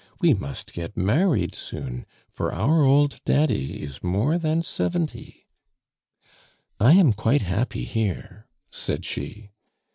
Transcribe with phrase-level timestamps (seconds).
[0.19, 5.45] We must get married soon, for our old daddy is more than seventy"
[6.79, 9.51] "I am quite happy here," said she.